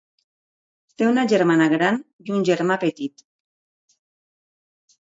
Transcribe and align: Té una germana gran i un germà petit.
Té 1.01 1.05
una 1.09 1.25
germana 1.33 1.67
gran 1.75 2.01
i 2.29 2.35
un 2.39 2.43
germà 2.51 2.79
petit. 2.87 3.25